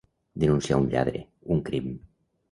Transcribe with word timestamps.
Denunciar 0.43 0.79
un 0.83 0.87
lladre, 0.93 1.21
un 1.57 1.61
crim. 1.67 1.91